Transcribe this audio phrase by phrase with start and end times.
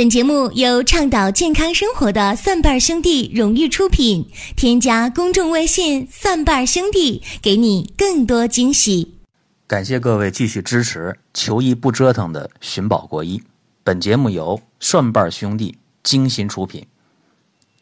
[0.00, 4.30] 本节目由倡导健康生活的蒜瓣兄弟荣誉出品。
[4.56, 9.18] 添加公众微信“蒜瓣兄弟”，给你更多惊喜。
[9.66, 13.42] 感谢各位继续支持求医不折腾的寻宝国医。
[13.84, 16.86] 本节目由蒜瓣兄弟精心出品。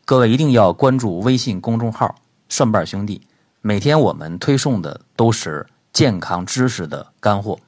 [0.04, 2.16] 各位一定要关注微信公众号
[2.50, 3.22] “蒜瓣兄弟”，
[3.62, 7.60] 每天我们推送的都是健康知识的干货。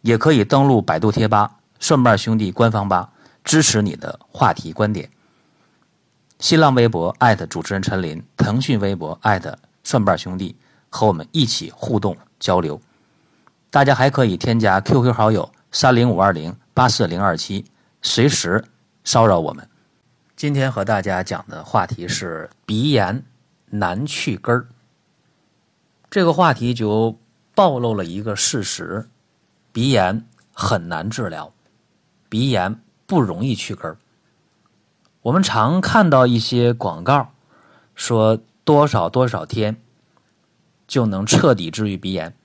[0.00, 3.10] 也可以登录百度贴吧“蒜瓣兄弟”官方吧。
[3.46, 5.08] 支持你的话题观点。
[6.40, 10.54] 新浪微博艾特主持人陈林，腾讯微博艾特蒜瓣兄弟，
[10.90, 12.78] 和我们一起互动交流。
[13.70, 17.64] 大家还可以添加 QQ 好友三零五二零八四零二七，
[18.02, 18.62] 随时
[19.04, 19.66] 骚扰我们。
[20.34, 23.24] 今天和大家讲的话题是鼻炎
[23.66, 24.66] 难去根儿。
[26.10, 27.16] 这个话题就
[27.54, 29.08] 暴露了一个事实：
[29.72, 31.52] 鼻炎很难治疗，
[32.28, 32.78] 鼻炎。
[33.06, 33.96] 不容易去根儿。
[35.22, 37.32] 我们常看到一些广告，
[37.94, 39.80] 说多少多少天
[40.86, 42.36] 就能彻底治愈鼻炎，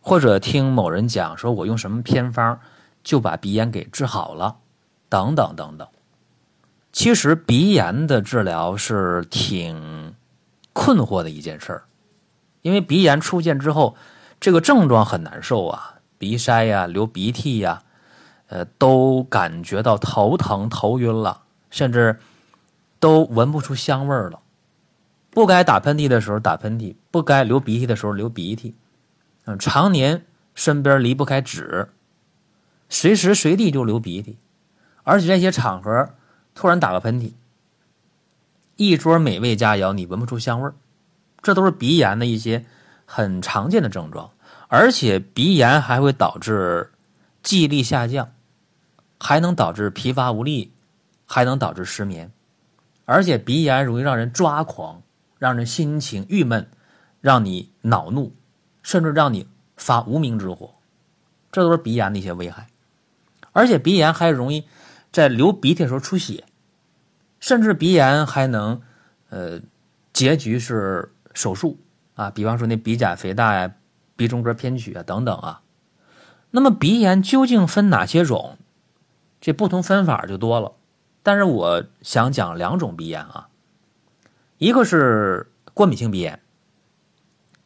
[0.00, 2.60] 或者听某人讲说我用什么偏方
[3.02, 4.56] 就把鼻炎给治好了，
[5.08, 5.88] 等等等等。
[6.92, 10.14] 其实鼻炎的治疗是挺
[10.72, 11.84] 困惑的一件事儿，
[12.60, 13.96] 因为鼻炎出现之后，
[14.38, 17.82] 这个症状很难受啊，鼻塞呀，流鼻涕呀。
[18.52, 22.18] 呃，都感觉到头疼、头晕了，甚至
[23.00, 24.40] 都闻不出香味了。
[25.30, 28.74] 不该打喷嚏的时候打喷嚏，不该流鼻涕的时候流鼻涕。
[29.46, 31.88] 嗯，常年身边离不开纸，
[32.90, 34.36] 随时随地就流鼻涕，
[35.02, 36.10] 而且这些场合
[36.54, 37.32] 突然打个喷嚏，
[38.76, 40.74] 一桌美味佳肴你闻不出香味儿，
[41.40, 42.66] 这都是鼻炎的一些
[43.06, 44.30] 很常见的症状。
[44.68, 46.92] 而且鼻炎还会导致
[47.42, 48.28] 记忆力下降。
[49.22, 50.72] 还能导致疲乏无力，
[51.26, 52.32] 还能导致失眠，
[53.04, 55.00] 而且鼻炎容易让人抓狂，
[55.38, 56.68] 让人心情郁闷，
[57.20, 58.34] 让你恼怒，
[58.82, 60.74] 甚至让你发无名之火，
[61.52, 62.66] 这都是鼻炎的一些危害。
[63.52, 64.64] 而且鼻炎还容易
[65.12, 66.42] 在流鼻涕的时候出血，
[67.38, 68.82] 甚至鼻炎还能
[69.30, 69.60] 呃
[70.12, 71.78] 结局是手术
[72.16, 73.72] 啊，比方说那鼻甲肥大呀、
[74.16, 75.62] 鼻中隔偏曲啊等等啊。
[76.50, 78.58] 那么鼻炎究竟分哪些种？
[79.42, 80.72] 这不同分法就多了，
[81.24, 83.48] 但是我想讲两种鼻炎啊，
[84.58, 86.38] 一个是过敏性鼻炎。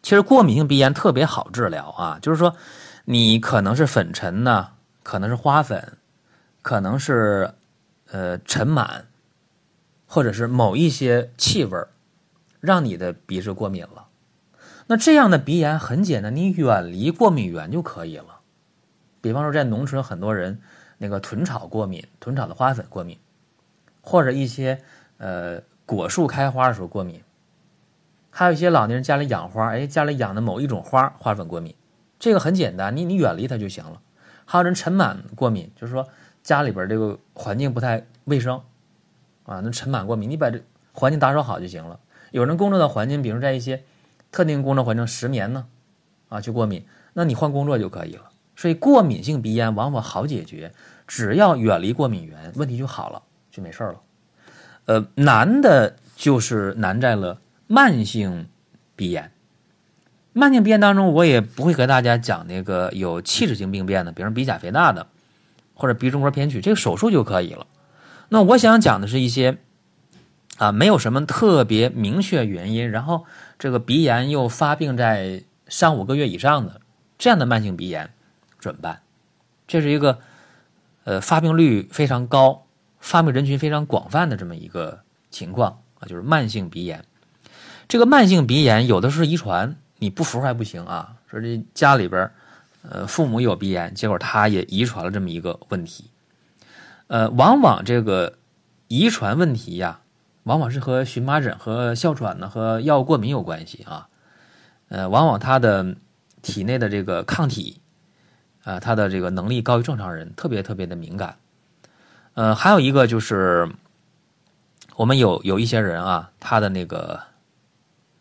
[0.03, 2.57] 其实过敏性鼻炎特别好治疗啊，就是说
[3.05, 4.71] 你可能是粉尘呢，
[5.03, 5.99] 可能是花粉，
[6.63, 7.53] 可能是
[8.11, 9.03] 呃尘螨，
[10.07, 11.79] 或者是某一些气味
[12.59, 14.07] 让你的鼻子过敏了。
[14.87, 18.41] 那这样的鼻炎很简单，你远离过敏源就可以了。
[19.21, 20.63] 比方说在农村，很多人。
[20.99, 23.19] 那个豚草过敏，豚草的花粉过敏，
[24.01, 24.81] 或者一些
[25.19, 27.23] 呃果树开花的时候过敏，
[28.31, 31.75] 还有一些老年人家里养花，哎，家里养的某一种花花粉过敏，
[32.19, 34.01] 这个很简单，你你远离它就行了。
[34.45, 36.09] 还有人尘螨过敏，就是说
[36.43, 38.61] 家里边这个环境不太卫生
[39.45, 40.61] 啊，那尘螨过敏，你把这
[40.93, 41.99] 环境打扫好就行了。
[42.31, 43.83] 有人工作的环境，比如在一些
[44.31, 45.67] 特定工作环境失眠呢，
[46.29, 48.31] 啊，就过敏，那你换工作就可以了。
[48.57, 50.73] 所以过敏性鼻炎往往好解决，
[51.07, 54.01] 只要远离过敏源，问题就好了，就没事了。
[54.87, 58.49] 呃，难的就是难在了慢性
[58.97, 59.31] 鼻炎。
[60.33, 65.07] 慢性鼻炎当中，我也不会和大家讲那个有器质性病变的，比如鼻甲肥大的，
[65.75, 67.67] 或者鼻中隔偏曲，这个手术就可以了。
[68.29, 69.59] 那我想讲的是一些
[70.59, 73.25] 啊，没有什么特别明确原因，然后
[73.59, 76.81] 这个鼻炎又发病在三五个月以上的
[77.19, 78.11] 这样的慢性鼻炎。
[78.67, 79.01] 怎么办？
[79.69, 80.19] 这是一个
[81.05, 82.67] 呃发病率非常高、
[83.01, 85.01] 发病人群非常广泛的这么一个
[85.31, 87.05] 情况啊，就是慢性鼻炎。
[87.89, 91.17] 这个慢性鼻炎有的是遗传，你不服还不行啊。
[91.29, 92.31] 说这家里边
[92.83, 96.11] 呃父母有鼻炎，结果他也遗传了这么一个问题。
[97.09, 98.39] 呃，往往这个
[98.89, 100.01] 遗传问题呀，
[100.45, 104.09] 往往是和荨麻疹和哮喘呢和药物过敏有关系啊。
[104.89, 105.97] 呃，往往他的
[106.43, 107.81] 体内的这个抗体。
[108.67, 111.37] 啊，他的这个能力高于正常人，特别特别的敏感。
[112.35, 113.71] 呃，还有一个就是，
[114.97, 117.23] 我们有有一些人啊，他的那个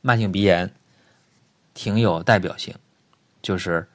[0.02, 0.72] 慢性鼻炎
[1.74, 2.76] 挺有代表性，
[3.42, 3.88] 就是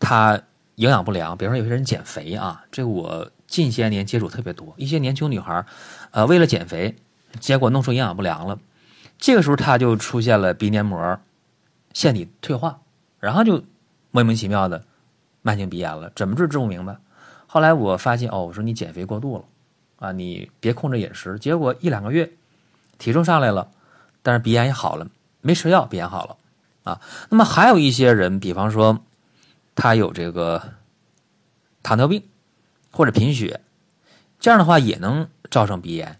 [0.00, 0.42] 他
[0.74, 1.38] 营养不良。
[1.38, 5.64] 比如说有些人减肥啊，这我近些年接触特别多，一些年轻女孩
[6.10, 6.96] 呃，为了减肥，
[7.38, 8.58] 结果弄出营养不良了，
[9.16, 11.20] 这个时候他就出现了鼻黏膜
[11.92, 12.80] 腺体退化，
[13.20, 13.62] 然后就
[14.10, 14.84] 莫名其妙的。
[15.46, 16.96] 慢性鼻炎了，怎么治治不明白？
[17.46, 19.44] 后来我发现哦，我说你减肥过度了
[19.98, 21.38] 啊，你别控制饮食。
[21.38, 22.32] 结果一两个月，
[22.96, 23.70] 体重上来了，
[24.22, 25.06] 但是鼻炎也好了，
[25.42, 26.36] 没吃药，鼻炎好了
[26.84, 26.98] 啊。
[27.28, 28.98] 那么还有一些人，比方说
[29.74, 30.62] 他有这个
[31.82, 32.22] 糖尿病
[32.90, 33.60] 或者贫血，
[34.40, 36.18] 这样的话也能造成鼻炎，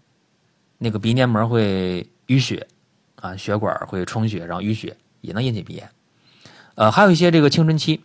[0.77, 2.67] 那个鼻黏膜会淤血
[3.15, 5.89] 啊，血管会充血，然后淤血也能引起鼻炎。
[6.75, 8.03] 呃，还有一些这个青春期。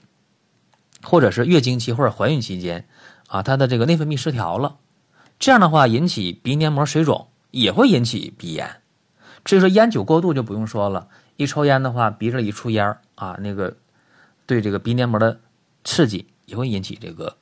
[1.02, 2.86] 或者是月经期或者怀孕期间，
[3.26, 4.76] 啊，它的这个内分泌失调了，
[5.38, 8.68] 这样的话引起鼻黏膜水肿，也会引起鼻炎。
[9.44, 13.74] 至于说烟酒过度就不用说了，一抽烟的话，鼻子里一出烟啊，那个
[14.44, 15.40] 对这个鼻黏膜的
[15.84, 17.34] 刺激也会引起这个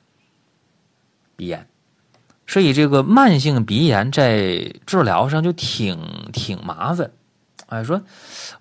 [1.35, 1.67] 鼻炎。
[2.47, 5.99] 所以这个慢性鼻炎在治疗上就挺
[6.31, 7.11] 挺麻烦，
[7.67, 8.01] 哎，说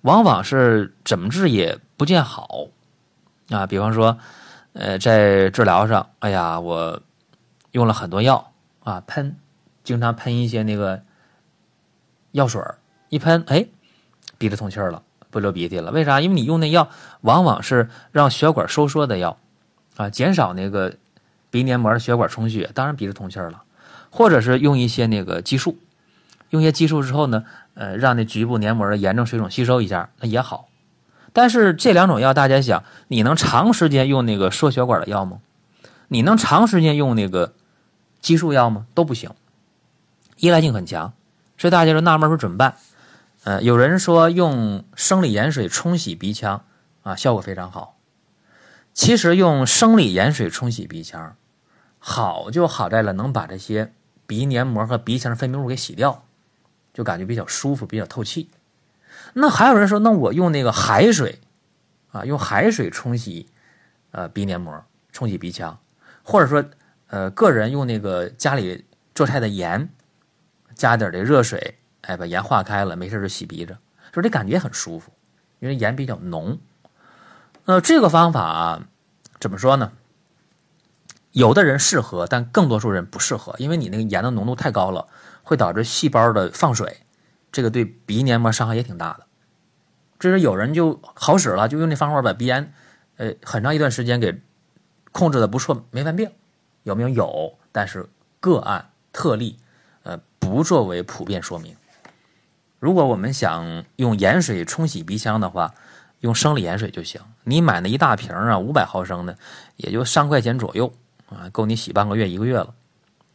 [0.00, 2.66] 往往是怎么治也不见好
[3.50, 4.18] 啊，比方说。
[4.78, 7.02] 呃，在治疗上，哎呀，我
[7.72, 8.52] 用了很多药
[8.84, 9.34] 啊，喷，
[9.82, 11.02] 经常喷一些那个
[12.30, 12.62] 药水
[13.08, 13.66] 一喷，哎，
[14.38, 15.90] 鼻子通气了，不流鼻涕了。
[15.90, 16.20] 为啥？
[16.20, 16.88] 因为你用那药
[17.22, 19.36] 往往是让血管收缩的药
[19.96, 20.94] 啊，减少那个
[21.50, 23.64] 鼻黏膜的血管充血，当然鼻子通气了。
[24.10, 25.76] 或者是用一些那个激素，
[26.50, 30.67] 用一些激素之后呢，呃，让那局部黏膜的炎症水肿吸收一下，那也好。
[31.38, 35.38] 但是这两种药，大家想，你能长时间用那个缩血管的药吗？
[36.08, 37.54] 你能长时间用那个
[38.20, 38.88] 激素药吗？
[38.92, 39.30] 都不行，
[40.38, 41.12] 依赖性很强。
[41.56, 42.74] 所以大家就纳闷说怎么办？
[43.44, 46.64] 呃，有人说用生理盐水冲洗鼻腔
[47.04, 47.94] 啊，效果非常好。
[48.92, 51.36] 其实用生理盐水冲洗鼻腔，
[52.00, 53.92] 好就好在了能把这些
[54.26, 56.24] 鼻黏膜和鼻腔分泌物给洗掉，
[56.92, 58.50] 就感觉比较舒服，比较透气。
[59.40, 61.38] 那还有人说，那我用那个海水，
[62.10, 63.48] 啊，用海水冲洗，
[64.10, 65.78] 呃，鼻黏膜，冲洗鼻腔，
[66.24, 66.64] 或者说，
[67.06, 69.88] 呃，个人用那个家里做菜的盐，
[70.74, 73.76] 加点这热水，哎，把盐化开了，没事就洗鼻子，
[74.12, 75.12] 说这感觉很舒服，
[75.60, 76.58] 因为盐比较浓。
[77.66, 78.82] 呃，这个方法
[79.38, 79.92] 怎么说呢？
[81.32, 85.06] 有的人适合，但更多数人不适合，因为你那个盐的浓度太高了，
[85.44, 87.02] 会导致细胞的放水。
[87.52, 89.26] 这个对鼻黏膜伤害也挺大的，
[90.18, 92.72] 这是有人就好使了，就用那方法把鼻炎，
[93.16, 94.40] 呃，很长一段时间给
[95.12, 96.30] 控制的不错，没犯病。
[96.82, 97.08] 有没有？
[97.08, 98.08] 有，但是
[98.40, 99.58] 个案特例，
[100.02, 101.76] 呃，不作为普遍说明。
[102.78, 105.74] 如果我们想用盐水冲洗鼻腔的话，
[106.20, 107.20] 用生理盐水就行。
[107.44, 109.36] 你买那一大瓶啊，五百毫升的，
[109.76, 110.92] 也就三块钱左右
[111.28, 112.74] 啊，够你洗半个月一个月了。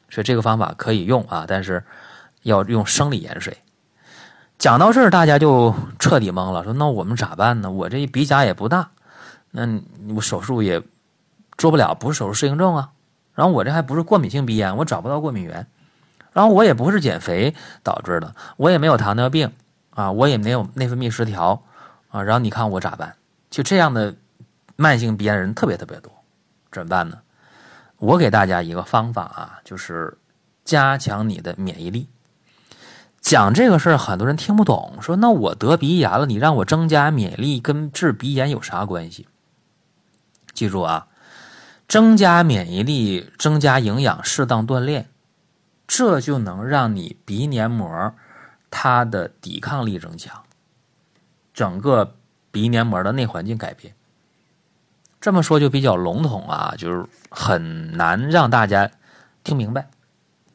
[0.10, 1.84] 所以这个方法可以用啊，但是
[2.42, 3.58] 要用生理盐水。
[4.58, 7.70] 讲到这儿，大家就彻底懵了，说：“那我们咋办呢？
[7.70, 8.92] 我这鼻甲也不大，
[9.52, 9.68] 那
[10.16, 10.82] 我手术也
[11.58, 12.92] 做不了，不是手术适应症啊。
[13.34, 15.68] 然后我这还不是过敏性鼻炎，我找不到过敏源。
[16.32, 17.54] 然后我也不是减肥
[17.84, 19.52] 导致的，我也没有糖尿病
[19.90, 21.62] 啊，我也没有内分泌失调
[22.10, 22.24] 啊。
[22.24, 23.14] 然后你看我咋办？
[23.50, 24.16] 就这样的
[24.78, 26.10] 慢性鼻炎人特别特别多，
[26.72, 27.18] 怎么办呢？
[27.98, 30.18] 我给大家一个方法啊，就是
[30.64, 32.08] 加强你的免疫力。”
[33.24, 34.98] 讲这个事儿，很多人听不懂。
[35.02, 39.28] 说那我得鼻炎了，你让我增加免疫力，跟治鼻炎有啥关系？
[40.54, 41.08] 记住啊，
[41.88, 45.08] 增加免疫力，增加营养，适当锻炼，
[45.88, 48.14] 这就能让你鼻黏膜
[48.70, 50.44] 它的抵抗力增强，
[51.54, 52.16] 整个
[52.52, 53.96] 鼻黏膜的内环境改变。
[55.22, 58.92] 这么说就比较笼统啊，就是很难让大家
[59.46, 59.88] 听明白。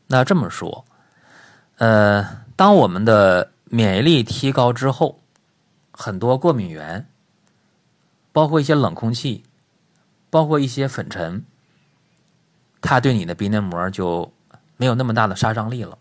[0.06, 0.84] 那这么说，
[1.78, 2.46] 呃。
[2.58, 5.20] 当我们的免疫力提高之后，
[5.92, 7.06] 很多过敏源，
[8.32, 9.44] 包括一些冷空气，
[10.28, 11.44] 包括一些粉尘，
[12.80, 14.32] 它对你的鼻黏膜就
[14.76, 15.96] 没有那么大的杀伤力了。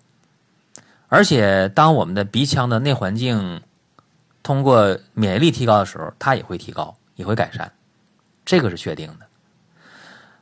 [1.10, 3.62] 而且，当我们的鼻腔的内环境
[4.42, 7.72] 通过免疫力提高的时候，它也会提高，也会改善，
[8.44, 9.28] 这个是确定的。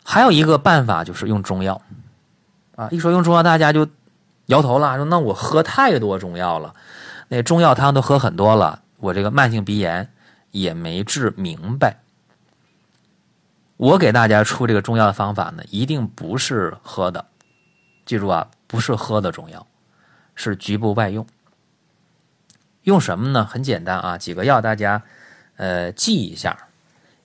[0.01, 1.81] 还有一个办法就是用中药，
[2.77, 3.85] 啊，一说用中药，大家就。
[4.47, 6.75] 摇头了，说：“那我喝太多中药了，
[7.29, 10.11] 那中药汤都喝很多了，我这个慢性鼻炎
[10.51, 11.97] 也没治明白。
[13.77, 17.25] 我给大家出这个中药的方法呢，一定不是喝的，
[18.05, 19.65] 记住啊，不是喝的中药，
[20.35, 21.25] 是局部外用。
[22.83, 23.43] 用什么呢？
[23.43, 25.01] 很简单啊，几个药大家
[25.57, 26.67] 呃记一下，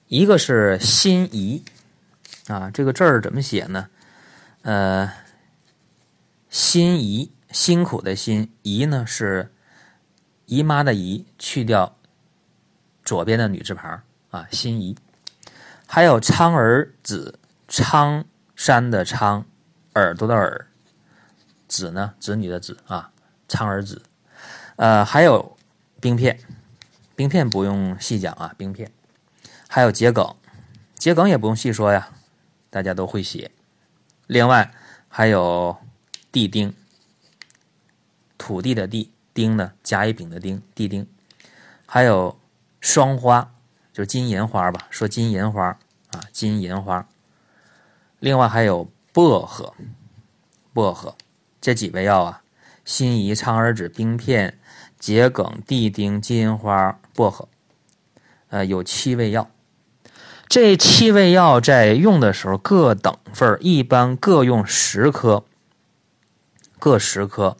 [0.09, 1.63] 一个是辛夷
[2.49, 3.89] 啊，这个字儿怎么写呢？
[4.63, 5.13] 呃。”
[6.51, 9.53] 辛夷，辛苦的辛，夷呢是
[10.47, 11.97] 姨妈的姨，去掉
[13.05, 14.97] 左边的女字旁啊，辛夷。
[15.87, 17.39] 还有苍耳子，
[17.69, 18.25] 苍
[18.57, 19.45] 山的苍，
[19.95, 20.67] 耳朵的耳，
[21.69, 23.13] 子呢子女的子啊，
[23.47, 24.03] 苍耳子。
[24.75, 25.57] 呃，还有
[26.01, 26.41] 冰片，
[27.15, 28.91] 冰片不用细讲啊，冰片。
[29.69, 30.35] 还有桔梗，
[30.99, 32.09] 桔梗也不用细说呀，
[32.71, 33.53] 大家都会写。
[34.27, 34.75] 另外
[35.09, 35.77] 还有
[36.33, 36.73] 地丁，
[38.39, 41.07] 土地的地，丁呢甲乙丙的丁，地丁。
[41.87, 42.39] 还有
[42.81, 43.53] 双花，
[43.93, 45.67] 就是金银花吧，说金银花
[46.13, 47.09] 啊，金银花。
[48.21, 49.75] 另外还有薄荷，
[50.73, 51.17] 薄荷
[51.61, 52.43] 这几味药啊，
[52.85, 54.59] 辛夷、苍耳子、冰片、
[55.01, 57.49] 桔梗、地丁、金银花、薄荷，
[58.51, 59.51] 呃，有七味药。
[60.49, 65.45] 这七味药在用的时候各等份一般各用十颗，
[66.81, 67.57] 各十颗。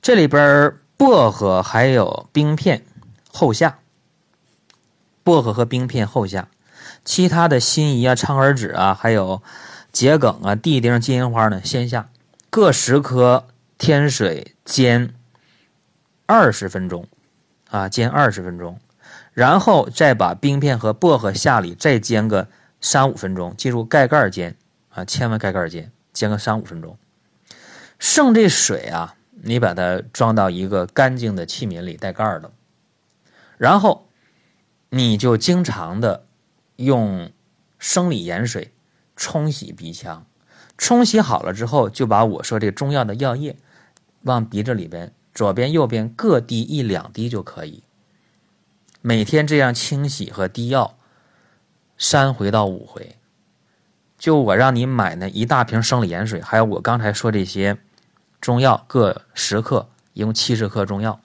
[0.00, 2.86] 这里边薄荷还有冰片。
[3.34, 3.78] 后下，
[5.24, 6.48] 薄荷和冰片后下，
[7.02, 9.42] 其他的辛夷啊、苍耳子啊，还有
[9.90, 12.10] 桔梗啊、地丁、金银花呢，先下，
[12.50, 13.46] 各十颗，
[13.78, 15.14] 添水煎
[16.26, 17.08] 二十分钟，
[17.70, 18.78] 啊，煎二十分钟，
[19.32, 22.48] 然后再把冰片和薄荷下里，再煎个
[22.82, 24.54] 三五分钟，记住盖盖煎
[24.90, 26.98] 啊，千万盖盖煎，煎个三五分钟。
[28.02, 32.50] 剩这水啊，你把它装到一个干净的器皿里，带盖的。
[33.56, 34.08] 然后，
[34.90, 36.26] 你就经常的
[36.74, 37.30] 用
[37.78, 38.72] 生理盐水
[39.14, 40.26] 冲洗鼻腔，
[40.76, 43.56] 冲洗好了之后，就把我说这中药的药液
[44.22, 47.84] 往鼻子里边左边右边各滴一两滴就可以。
[49.00, 50.98] 每天这样清洗和滴药
[51.96, 53.14] 三回到五回。
[54.18, 57.78] 就我让你买那一大瓶生理盐水，还有我刚才说这些
[58.42, 61.20] 中药各十克，一共七十克中药，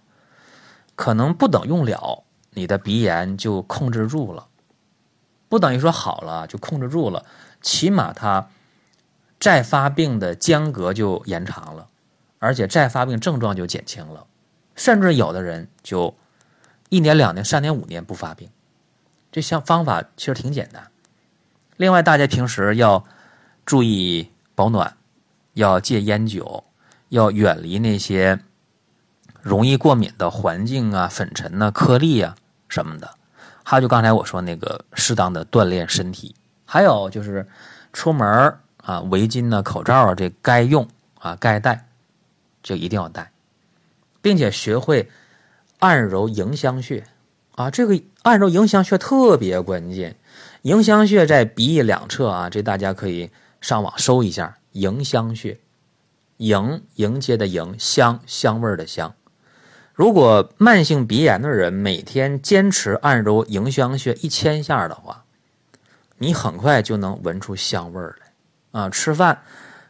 [0.95, 2.23] 可能不等用了。
[2.51, 4.47] 你的鼻炎就控制住了，
[5.49, 7.25] 不等于说好了就控制住了，
[7.61, 8.49] 起码它
[9.39, 11.87] 再发病的间隔就延长了，
[12.39, 14.25] 而且再发病症状就减轻了，
[14.75, 16.15] 甚至有的人就
[16.89, 18.49] 一年、两年、三年、五年不发病。
[19.31, 20.91] 这项方法其实挺简单。
[21.77, 23.03] 另外，大家平时要
[23.65, 24.97] 注意保暖，
[25.53, 26.63] 要戒烟酒，
[27.09, 28.39] 要远离那些
[29.41, 32.35] 容易过敏的环境啊、粉尘呐、颗粒啊。
[32.69, 33.09] 什么的，
[33.63, 36.35] 还有就刚才我说那个适当的锻炼身体，
[36.65, 37.47] 还有就是
[37.93, 40.85] 出门啊，围巾呢、口罩啊，这该用
[41.17, 41.87] 啊该戴，
[42.61, 43.31] 就一定要戴，
[44.21, 45.09] 并且学会
[45.79, 47.05] 按揉迎香穴
[47.55, 50.17] 啊，这个按揉迎香穴特别关键。
[50.63, 55.57] 迎香穴在鼻翼两侧啊，这大家可以上网搜一下迎香穴，
[56.37, 59.15] 迎迎接的迎，香香味的香。
[59.93, 65.25] 如果慢性鼻炎的人每天坚持按揉迎香穴一千下的话，
[66.17, 68.89] 你很快就能闻出香味儿来啊！
[68.89, 69.41] 吃饭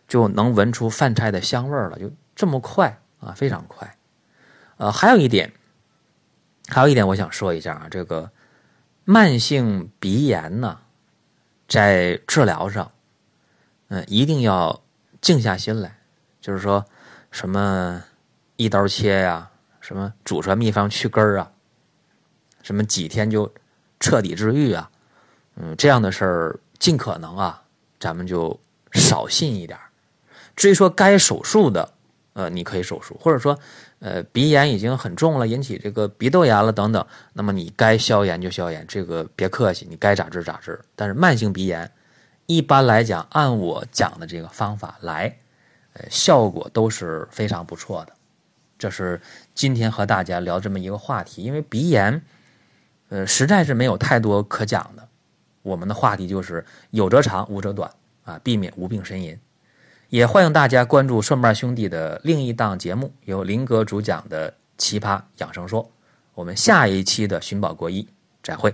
[0.07, 3.97] 就能闻出饭菜的香味儿了，就这么快啊，非常快。
[4.77, 5.51] 呃，还有一点，
[6.67, 8.31] 还有一点我想说一下啊，这个
[9.03, 10.79] 慢性鼻炎呢，
[11.67, 12.91] 在治疗上，
[13.89, 14.81] 嗯，一定要
[15.19, 15.96] 静下心来，
[16.47, 16.85] 就是说
[17.29, 18.01] 什么
[18.55, 19.51] 一刀切呀。
[19.81, 21.51] 什么祖传秘方去根儿啊？
[22.61, 23.53] 什么几天就
[23.99, 24.89] 彻底治愈啊？
[25.55, 27.63] 嗯，这样的事儿尽可能啊，
[27.99, 28.57] 咱们就
[28.91, 29.77] 少信一点。
[30.57, 31.93] 至于说该手术的，
[32.33, 33.57] 呃，你可以手术，或者说，
[33.99, 40.77] 呃，鼻炎已经很重了，引起这个鼻窦炎了等等，那么你该消炎就消炎，这个别客气，你该咋治咋治。
[40.97, 41.89] 但是慢性鼻炎，
[42.45, 45.37] 一般来讲，按我讲的这个方法来，
[46.09, 48.13] 效果都是非常不错的。
[48.77, 49.19] 这是
[49.55, 52.21] 今天和大家聊这么一个话题，因为鼻炎，
[53.09, 55.07] 呃，实在是没有太多可讲的。
[55.63, 57.91] 我们的话题就是有则长，无则短
[58.23, 59.37] 啊，避免无病呻吟。
[60.09, 65.83] 也欢迎大家关注顺瓣兄弟的另一档节目，由林哥主讲的《奇葩养生说》。
[66.33, 68.07] 我们下一期的寻宝国医
[68.41, 68.73] 再会。